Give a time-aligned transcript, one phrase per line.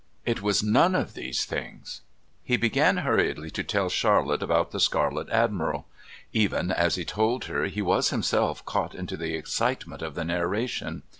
[0.25, 2.01] it was none of these things.
[2.43, 5.85] He began hurriedly to tell Charlotte about the Scarlet Admiral.
[6.33, 11.03] Even as he told her he was himself caught into the excitement of the narration.